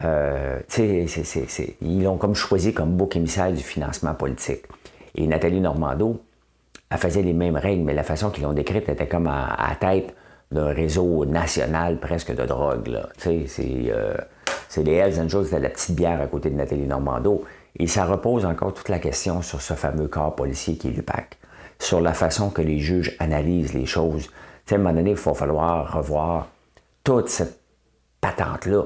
[0.04, 4.64] euh, ils l'ont comme choisi comme bouc émissaire du financement politique.
[5.14, 6.20] Et Nathalie Normando,
[6.90, 10.14] elle faisait les mêmes règles, mais la façon qu'ils l'ont décrite était comme à, tête
[10.52, 13.00] d'un réseau national presque de drogue.
[13.16, 14.14] Sais, euh,
[14.68, 17.44] c'est les Hells Angels, c'était la petite bière à côté de Nathalie Normando.
[17.78, 21.38] Et ça repose encore toute la question sur ce fameux corps policier qui est l'UPAC
[21.78, 24.30] sur la façon que les juges analysent les choses.
[24.70, 26.48] à un moment donné, il va falloir revoir
[27.04, 27.60] toute cette
[28.20, 28.84] patente-là.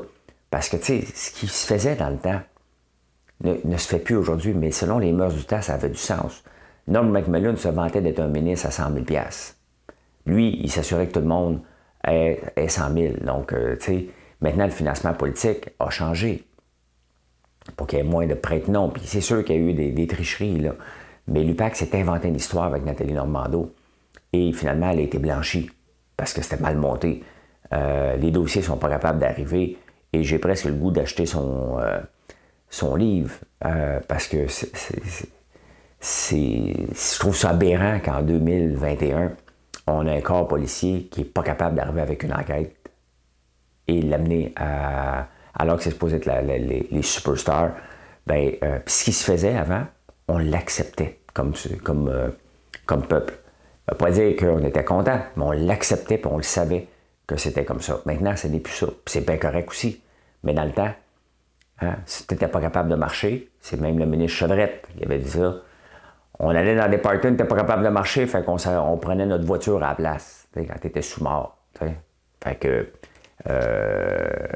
[0.51, 2.41] Parce que, tu sais, ce qui se faisait dans le temps
[3.43, 6.43] ne, se fait plus aujourd'hui, mais selon les mœurs du temps, ça avait du sens.
[6.89, 9.05] Norm McMillan se vantait d'être un ministre à 100 000
[10.27, 11.61] Lui, il s'assurait que tout le monde
[12.07, 13.15] ait, 100 000.
[13.23, 14.07] Donc, euh, tu sais,
[14.41, 16.45] maintenant, le financement politique a changé
[17.77, 18.89] pour qu'il y ait moins de prête-noms.
[18.91, 20.75] Puis c'est sûr qu'il y a eu des, des tricheries, là.
[21.29, 23.73] Mais l'UPAC s'est inventé une histoire avec Nathalie Normando
[24.33, 25.71] et finalement, elle a été blanchie
[26.17, 27.23] parce que c'était mal monté.
[27.73, 29.79] Euh, les dossiers ne sont pas capables d'arriver
[30.13, 32.01] et j'ai presque le goût d'acheter son, euh,
[32.69, 34.47] son livre euh, parce que
[36.01, 39.33] je trouve ça aberrant qu'en 2021,
[39.87, 42.77] on a un corps policier qui n'est pas capable d'arriver avec une enquête
[43.87, 45.29] et l'amener à.
[45.55, 47.73] Alors que c'est supposé être les, superstars.
[48.27, 49.85] Ben, euh, ce qui se faisait avant,
[50.29, 52.33] on l'acceptait comme, comme,
[52.87, 53.35] comme peuple.
[53.87, 56.87] Ça ne pas dire qu'on était content, mais on l'acceptait et on le savait
[57.31, 58.01] que c'était comme ça.
[58.07, 58.87] Maintenant, ce n'est plus ça.
[59.07, 60.03] C'est bien correct aussi.
[60.43, 60.91] Mais dans le temps,
[61.81, 65.19] hein, si tu n'étais pas capable de marcher, c'est même le ministre Chevrette qui avait
[65.19, 65.55] dit ça.
[66.41, 69.27] On allait dans des parties, on n'était pas capable de marcher, fait qu'on on prenait
[69.27, 71.59] notre voiture à la place quand tu étais sous mort.
[72.43, 72.89] Fait que
[73.49, 74.49] euh,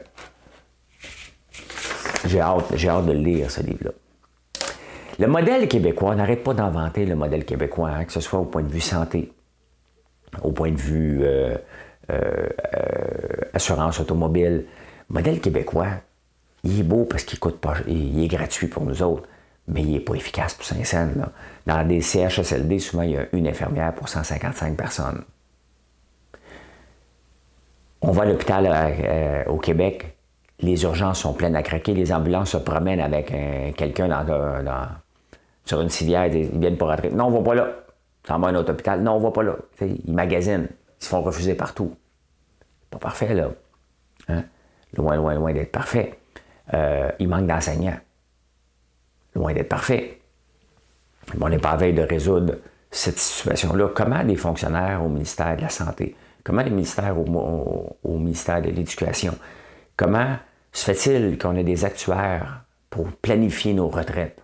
[2.27, 3.91] j'ai hâte, hâte de lire, ce livre-là.
[5.19, 8.47] Le modèle québécois, on n'arrête pas d'inventer le modèle québécois, hein, que ce soit au
[8.47, 9.33] point de vue santé,
[10.43, 11.57] au point de vue euh,
[12.11, 12.49] euh,
[13.53, 14.65] assurance automobile.
[15.09, 15.89] Le modèle québécois,
[16.63, 19.29] il est beau parce qu'il coûte pas, il est gratuit pour nous autres,
[19.69, 21.27] mais il n'est pas efficace pour Saint-Saëns.
[21.67, 25.23] Dans des CHSLD, souvent, il y a une infirmière pour 155 personnes.
[28.01, 30.17] On va à l'hôpital euh, au Québec,
[30.61, 33.33] les urgences sont pleines à craquer, les ambulances se promènent avec
[33.77, 34.09] quelqu'un
[35.65, 37.11] sur une civière, ils viennent pas rentrer.
[37.11, 37.69] Non, on va pas là.
[38.27, 39.03] Ça va à un autre hôpital.
[39.03, 39.57] Non, on va pas là.
[39.81, 40.69] ils magasinent.
[41.05, 41.95] Se font refuser partout.
[42.91, 43.51] Pas parfait, là.
[44.29, 44.45] Hein?
[44.97, 46.19] Loin, loin, loin d'être parfait.
[46.73, 47.99] Euh, il manque d'enseignants.
[49.35, 50.23] Loin d'être parfait.
[51.39, 52.55] on n'est pas à veille de résoudre
[52.91, 53.91] cette situation-là.
[53.95, 59.37] Comment des fonctionnaires au ministère de la Santé, Comment les ministères au, ministère de l'Éducation,
[59.99, 60.39] comment
[60.73, 64.43] se fait-il qu'on ait des actuaires pour planifier nos retraites,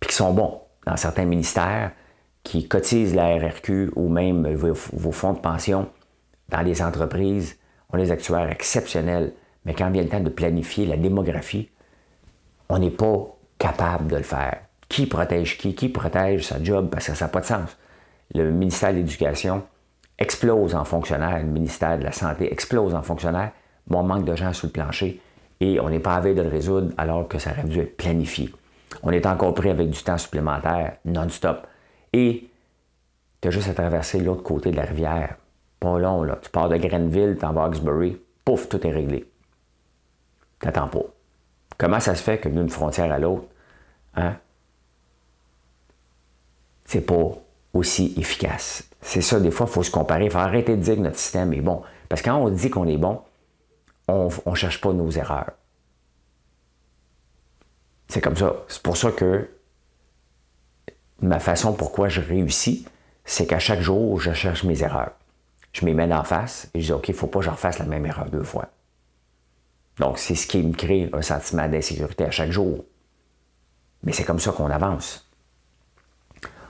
[0.00, 1.92] puis qui sont bons dans certains ministères,
[2.50, 5.88] qui cotisent la RRQ ou même vos, fonds de pension
[6.48, 7.56] dans les entreprises,
[7.92, 9.34] on a des actuaires exceptionnels,
[9.64, 11.70] mais quand vient le temps de planifier la démographie,
[12.68, 14.62] on n'est pas capable de le faire.
[14.88, 15.76] Qui protège qui?
[15.76, 16.88] Qui protège sa job?
[16.90, 17.78] Parce que ça n'a pas de sens.
[18.34, 19.62] Le ministère de l'Éducation,
[20.18, 23.52] explose en fonctionnaires, le ministère de la Santé explose en fonctionnaires,
[23.86, 25.20] mon manque de gens sur le plancher
[25.60, 28.52] et on n'est pas à de le résoudre alors que ça aurait dû être planifié.
[29.04, 31.68] On est encore pris avec du temps supplémentaire non-stop.
[32.12, 32.48] Et
[33.40, 35.36] tu as juste à traverser l'autre côté de la rivière.
[35.78, 36.38] Pas long, là.
[36.42, 37.70] Tu pars de Grenville, tu vas à
[38.44, 39.26] pouf, tout est réglé.
[40.58, 41.04] T'attends pas.
[41.78, 43.46] Comment ça se fait que d'une frontière à l'autre,
[44.14, 44.36] hein,
[46.84, 47.32] c'est pas
[47.72, 48.84] aussi efficace?
[49.00, 50.26] C'est ça, des fois, il faut se comparer.
[50.26, 51.82] Il faut arrêter de dire que notre système est bon.
[52.08, 53.22] Parce que quand on dit qu'on est bon,
[54.08, 55.52] on ne cherche pas nos erreurs.
[58.08, 58.56] C'est comme ça.
[58.68, 59.48] C'est pour ça que
[61.22, 62.86] ma façon pourquoi je réussis,
[63.24, 65.12] c'est qu'à chaque jour, je cherche mes erreurs.
[65.72, 67.50] Je m'y mets en face et je dis, OK, il ne faut pas que je
[67.50, 68.68] refasse la même erreur deux fois.
[69.98, 72.84] Donc, c'est ce qui me crée un sentiment d'insécurité à chaque jour.
[74.02, 75.30] Mais c'est comme ça qu'on avance.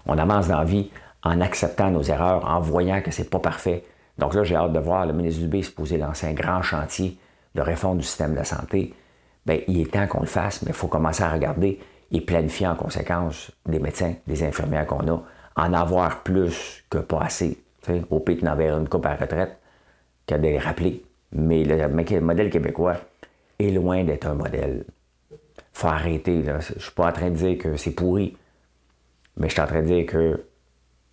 [0.06, 0.90] On avance dans la vie
[1.22, 3.84] en acceptant nos erreurs, en voyant que c'est pas parfait.
[4.18, 7.18] Donc là, j'ai hâte de voir le ministre Dubé se poser lancer un grand chantier
[7.54, 8.94] de réforme du système de la santé.
[9.46, 11.78] Bien, il est temps qu'on le fasse, mais il faut commencer à regarder
[12.10, 15.22] et planifier en conséquence des médecins, des infirmières qu'on a,
[15.56, 17.58] en avoir plus que pas assez.
[18.10, 19.58] au pire, d'en une coupe à retraite
[20.26, 21.04] qu'à de les rappeler.
[21.32, 22.96] Mais le, modèle québécois
[23.58, 24.84] est loin d'être un modèle.
[25.72, 26.42] faut arrêter.
[26.44, 28.36] Je ne suis pas en train de dire que c'est pourri,
[29.36, 30.44] mais je suis en train de dire que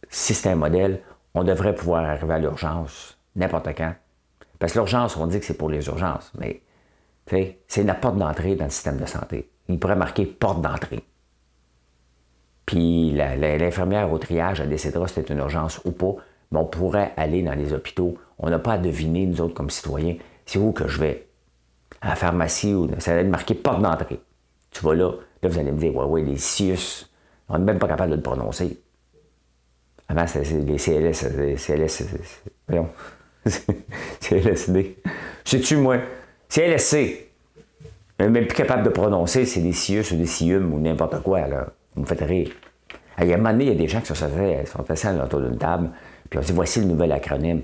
[0.09, 1.01] si c'est un modèle,
[1.33, 3.93] on devrait pouvoir arriver à l'urgence n'importe quand.
[4.59, 6.61] Parce que l'urgence, on dit que c'est pour les urgences, mais
[7.67, 9.49] c'est la porte d'entrée dans le système de santé.
[9.69, 11.03] Il pourrait marquer porte d'entrée.
[12.65, 16.15] Puis l'infirmière au triage, elle décidera si c'est une urgence ou pas,
[16.51, 18.17] mais on pourrait aller dans les hôpitaux.
[18.39, 21.27] On n'a pas à deviner, nous autres, comme citoyens, c'est où que je vais.
[22.01, 24.19] À la pharmacie, ou ça va être marqué porte d'entrée.
[24.71, 27.09] Tu vas là, là, vous allez me dire, ouais, ouais, les CIUS,
[27.49, 28.79] on n'est même pas capable de le prononcer.
[30.09, 32.03] Avant, c'était les CLS, les CLS,
[32.67, 32.89] voyons,
[34.19, 34.97] CLSD.
[35.43, 35.97] Sais-tu, moi,
[36.49, 37.26] CLSC,
[38.19, 41.67] même plus capable de prononcer, c'est des CIUS ou des CIUM ou n'importe quoi, là.
[41.95, 42.49] Vous me faites rire.
[43.19, 44.25] Il y a un moment donné, il y a des gens qui sont
[44.89, 45.91] assis autour d'une table,
[46.29, 47.61] puis on dit voici le nouvel acronyme.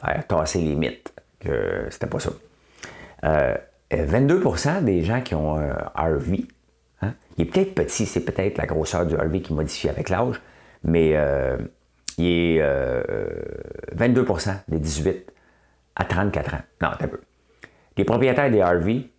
[0.00, 2.30] faire tasser les mythes que c'était pas ça.
[3.92, 6.44] 22% des gens qui ont un RV,
[7.02, 10.40] hein, il est peut-être petit, c'est peut-être la grosseur du RV qui modifie avec l'âge,
[10.84, 11.16] mais
[12.18, 12.62] il est
[13.96, 15.32] 22% des 18
[15.96, 16.58] à 34 ans.
[16.80, 17.20] Non, un peu.
[17.96, 19.10] Les propriétaires des RV,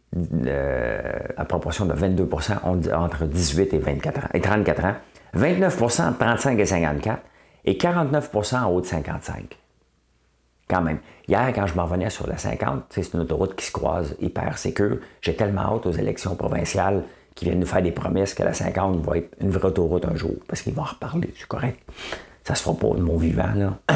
[0.46, 4.96] euh, à proportion de 22% ont entre 18 et, 24 ans, et 34 ans,
[5.36, 7.22] 29% entre 35 et 54
[7.66, 9.58] et 49% en haut de 55.
[10.70, 11.00] Quand même.
[11.28, 14.58] Hier, quand je m'en venais sur la 50, c'est une autoroute qui se croise hyper
[14.58, 14.98] sécure.
[15.22, 17.04] J'ai tellement hâte aux élections provinciales
[17.36, 20.16] qui viennent nous faire des promesses que la 50 va être une vraie autoroute un
[20.16, 21.80] jour, parce qu'ils vont en reparler, c'est correct.
[22.44, 23.78] Ça se fera pas de mon vivant, là.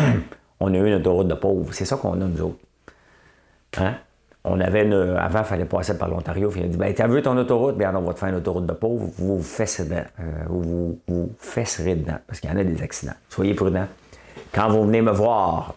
[0.59, 1.73] on a eu une autoroute de pauvres.
[1.73, 2.59] C'est ça qu'on a, nous autres.
[3.77, 3.95] Hein?
[4.49, 6.51] On avait avant, il fallait passer par l'Ontario.
[6.55, 7.77] Il a dit ben, T'as vu ton autoroute?
[7.77, 9.09] Bien, on va te faire une autoroute de pauvres.
[9.17, 10.03] Vous vous fesserez dedans.
[10.21, 12.17] Euh, vous, vous fesserez dedans.
[12.25, 13.15] Parce qu'il y en a des accidents.
[13.29, 13.87] Soyez prudents.
[14.53, 15.75] Quand vous venez me voir,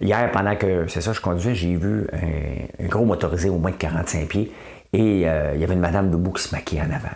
[0.00, 3.76] hier, pendant que c'est ça, je conduisais, j'ai vu un, gros motorisé au moins de
[3.76, 4.52] 45 pieds.
[4.92, 7.14] Et euh, il y avait une madame debout qui se maquillait en avant.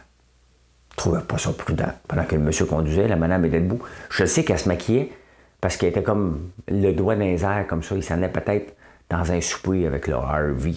[0.93, 1.93] Je trouvais pas ça prudent.
[2.09, 3.83] Pendant que le monsieur conduisait, la madame était debout.
[4.11, 5.13] Je sais qu'elle se maquillait
[5.61, 7.95] parce qu'elle était comme le doigt dans les airs, comme ça.
[7.95, 8.75] Il s'en allait peut-être
[9.11, 10.75] dans un souper avec le RV.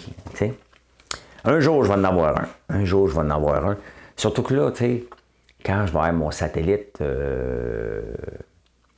[1.46, 2.48] Un jour, je vais en avoir un.
[2.70, 3.78] Un jour, je vais en avoir un.
[4.18, 5.04] Surtout que là, tu sais,
[5.66, 8.14] quand je vais avoir mon satellite euh,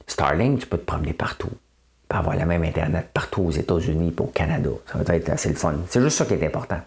[0.07, 1.51] Starlink, tu peux te promener partout.
[2.07, 4.71] Peux avoir la même Internet partout aux États-Unis et au Canada.
[4.91, 5.75] Ça va être assez le fun.
[5.87, 6.79] C'est juste ça qui est important.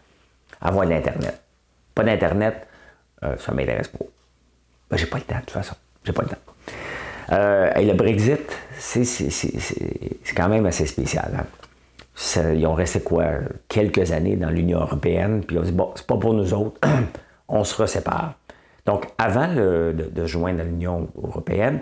[0.64, 1.40] Avoir l'Internet.
[1.94, 2.66] Pas d'Internet,
[3.22, 4.04] euh, ça ne m'intéresse pas.
[4.90, 5.74] Ben, j'ai pas le temps, de toute façon.
[6.04, 6.36] J'ai pas le temps.
[7.32, 11.30] Euh, et le Brexit, c'est quand même assez spécial.
[11.38, 11.46] Hein?
[12.54, 13.24] ils ont resté quoi,
[13.68, 16.80] quelques années dans l'Union européenne, puis on dit, bon, c'est pas pour nous autres,
[17.48, 18.34] on se resépare.
[18.86, 21.80] Donc, avant de, de, joindre l'Union européenne,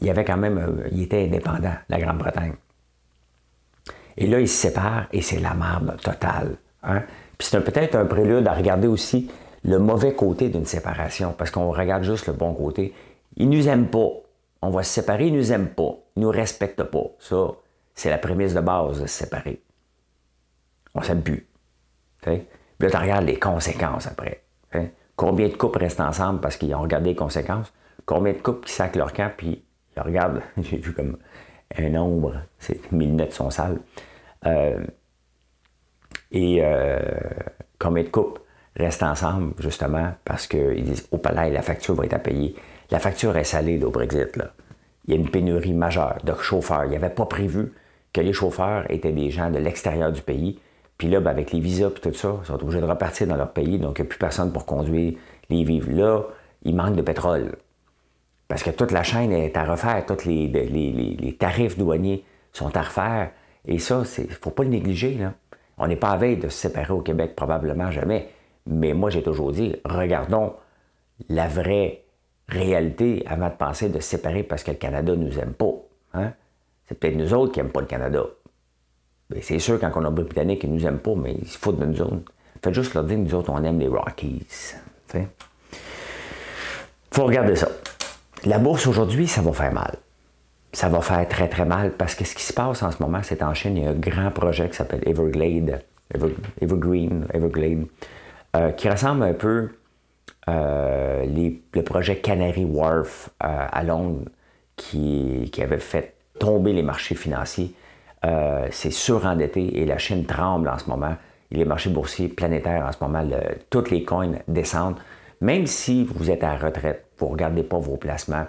[0.00, 2.54] il y avait quand même, euh, il était indépendant, la Grande-Bretagne.
[4.16, 6.56] Et là, ils se séparent et c'est la merde totale.
[6.82, 7.02] Hein?
[7.40, 9.30] Puis c'est peut-être un prélude à regarder aussi
[9.64, 12.92] le mauvais côté d'une séparation, parce qu'on regarde juste le bon côté.
[13.38, 14.10] Ils nous aiment pas.
[14.60, 15.94] On va se séparer, ils nous aiment pas.
[16.16, 17.06] Ils nous respectent pas.
[17.18, 17.52] Ça,
[17.94, 19.62] c'est la prémisse de base de se séparer.
[20.94, 21.48] On s'aime plus.
[22.20, 22.42] Puis
[22.78, 24.42] là, tu regardes les conséquences après.
[25.16, 27.72] Combien de couples restent ensemble parce qu'ils ont regardé les conséquences?
[28.04, 29.64] Combien de couples qui sacent leur camp puis
[29.96, 31.16] ils regardent, j'ai vu comme
[31.78, 33.78] un nombre, c'est mes lunettes sont sales.
[34.44, 34.84] Euh,
[36.32, 36.98] et euh,
[37.78, 38.40] combien de couples
[38.76, 42.54] restent ensemble justement parce qu'ils disent au palais, la facture va être à payer.
[42.90, 44.36] La facture est salée au Brexit.
[44.36, 44.50] Là.
[45.06, 46.84] Il y a une pénurie majeure de chauffeurs.
[46.84, 47.72] Il n'y avait pas prévu
[48.12, 50.58] que les chauffeurs étaient des gens de l'extérieur du pays.
[50.98, 53.36] Puis là, ben, avec les visas et tout ça, ils sont obligés de repartir dans
[53.36, 55.14] leur pays, donc il n'y a plus personne pour conduire
[55.48, 55.90] les vivres.
[55.90, 56.22] Là,
[56.62, 57.56] il manque de pétrole.
[58.48, 62.82] Parce que toute la chaîne est à refaire, tous les, les, tarifs douaniers sont à
[62.82, 63.30] refaire.
[63.66, 65.14] Et ça, il ne faut pas le négliger.
[65.14, 65.34] Là.
[65.80, 68.28] On n'est pas à veille de se séparer au Québec, probablement jamais.
[68.66, 70.52] Mais moi, j'ai toujours dit, regardons
[71.30, 72.04] la vraie
[72.48, 75.72] réalité avant de penser de se séparer parce que le Canada ne nous aime pas.
[76.12, 76.32] Hein?
[76.86, 78.24] C'est peut-être nous autres qui n'aiment pas le Canada.
[79.30, 81.56] Ben, c'est sûr, quand on a Britanniques, ils ne nous aiment pas, mais ils se
[81.56, 82.30] foutent de nous autres.
[82.62, 84.44] Faites juste leur dire nous autres, on aime les Rockies.
[85.14, 85.26] Il
[87.10, 87.68] faut regarder ça.
[88.44, 89.96] La bourse aujourd'hui, ça va faire mal.
[90.72, 93.20] Ça va faire très, très mal parce que ce qui se passe en ce moment,
[93.22, 95.82] c'est en Chine, il y a un grand projet qui s'appelle Everglade,
[96.60, 97.86] Evergreen, Everglade,
[98.56, 99.70] euh, qui ressemble un peu
[100.48, 101.24] euh,
[101.74, 104.24] le projet Canary Wharf euh, à Londres
[104.76, 107.74] qui, qui avait fait tomber les marchés financiers.
[108.24, 111.14] Euh, c'est surendetté et la Chine tremble en ce moment.
[111.50, 113.28] Les marchés boursiers planétaires en ce moment,
[113.70, 114.98] toutes les coins descendent.
[115.40, 118.46] Même si vous êtes à retraite, vous ne regardez pas vos placements,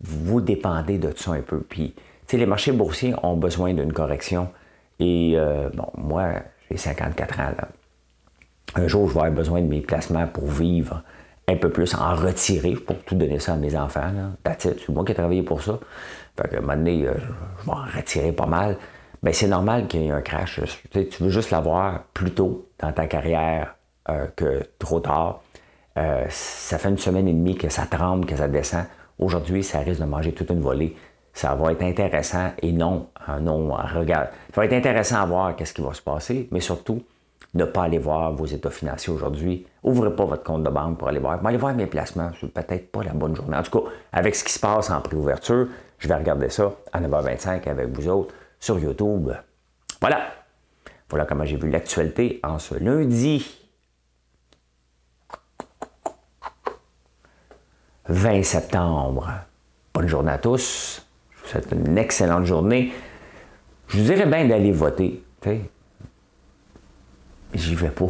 [0.00, 1.60] vous dépendez de ça un peu.
[1.60, 1.94] Puis,
[2.32, 4.48] les marchés boursiers ont besoin d'une correction.
[4.98, 6.34] Et euh, bon, moi,
[6.70, 7.50] j'ai 54 ans.
[8.74, 11.02] Un jour, je vais avoir besoin de mes placements pour vivre
[11.48, 14.10] un peu plus, en retirer pour tout donner ça à mes enfants.
[14.58, 15.78] C'est moi qui ai travaillé pour ça.
[16.36, 17.14] Fait que, un moment donné, euh,
[17.60, 18.76] je vais en retirer pas mal.
[19.22, 20.60] Mais c'est normal qu'il y ait un crash.
[20.90, 23.76] Tu, veux juste l'avoir plus tôt dans ta carrière
[24.08, 25.40] euh, que trop tard.
[26.28, 28.84] Ça fait une semaine et demie que ça tremble, que ça descend.
[29.18, 30.94] Aujourd'hui, ça risque de manger toute une volée.
[31.32, 33.08] Ça va être intéressant et non,
[33.40, 34.28] non, regarde.
[34.54, 37.02] Ça va être intéressant à voir qu'est-ce qui va se passer, mais surtout,
[37.54, 39.66] ne pas aller voir vos états financiers aujourd'hui.
[39.82, 41.40] Ouvrez pas votre compte de banque pour aller voir.
[41.42, 42.30] Mais allez voir mes placements.
[42.40, 43.56] C'est peut-être pas la bonne journée.
[43.56, 47.00] En tout cas, avec ce qui se passe en préouverture, je vais regarder ça à
[47.00, 49.30] 9h25 avec vous autres sur YouTube.
[50.00, 50.20] Voilà.
[51.08, 53.65] Voilà comment j'ai vu l'actualité en ce lundi
[58.08, 59.28] 20 septembre.
[59.92, 61.04] Bonne journée à tous.
[61.30, 62.92] Je vous souhaite une excellente journée.
[63.88, 65.22] Je vous dirais bien d'aller voter.
[67.54, 68.06] J'y vais pas.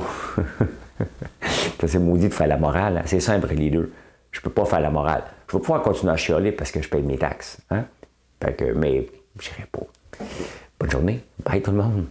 [1.87, 2.99] c'est maudit de faire la morale.
[2.99, 3.03] Hein.
[3.07, 3.93] C'est simple, les deux.
[4.33, 5.25] Je peux pas faire la morale.
[5.49, 7.59] Je vais pouvoir continuer à chialer parce que je paye mes taxes.
[7.71, 7.85] Hein?
[8.43, 9.07] Fait que, mais
[9.39, 9.87] j'irai pas.
[10.79, 11.25] Bonne journée.
[11.45, 12.07] Bye tout le monde.